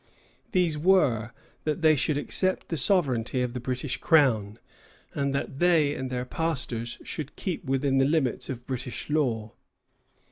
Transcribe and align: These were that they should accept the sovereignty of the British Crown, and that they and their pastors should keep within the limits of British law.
These 0.51 0.79
were 0.79 1.29
that 1.63 1.83
they 1.83 1.95
should 1.95 2.17
accept 2.17 2.69
the 2.69 2.75
sovereignty 2.77 3.43
of 3.43 3.53
the 3.53 3.59
British 3.59 3.97
Crown, 3.97 4.57
and 5.13 5.31
that 5.35 5.59
they 5.59 5.93
and 5.93 6.09
their 6.09 6.25
pastors 6.25 6.97
should 7.03 7.35
keep 7.35 7.63
within 7.65 7.99
the 7.99 8.05
limits 8.05 8.49
of 8.49 8.65
British 8.65 9.11
law. 9.11 9.51